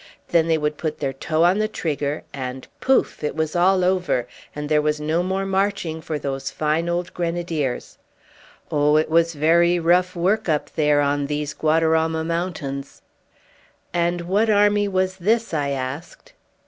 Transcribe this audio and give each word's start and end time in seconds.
Then 0.29 0.47
they 0.47 0.57
would 0.57 0.79
put 0.79 0.97
their 0.97 1.13
toe 1.13 1.43
on 1.43 1.59
the 1.59 1.67
trigger, 1.67 2.23
and 2.33 2.67
pouf! 2.81 3.23
it 3.23 3.35
was 3.35 3.55
all 3.55 3.83
over, 3.83 4.27
and 4.55 4.67
there 4.67 4.81
was 4.81 4.99
no 4.99 5.21
more 5.21 5.45
marching 5.45 6.01
for 6.01 6.17
those 6.17 6.49
fine 6.49 6.89
old 6.89 7.13
Grenadiers. 7.13 7.99
Oh, 8.71 8.95
it 8.97 9.11
was 9.11 9.35
very 9.35 9.77
rough 9.77 10.15
work 10.15 10.49
up 10.49 10.71
there 10.73 11.01
on 11.01 11.27
these 11.27 11.53
Guadarama 11.53 12.23
mountains!" 12.25 13.03
"And 13.93 14.21
what 14.21 14.49
army 14.49 14.87
was 14.87 15.17
this?" 15.17 15.53
I 15.53 15.69
asked. 15.69 16.33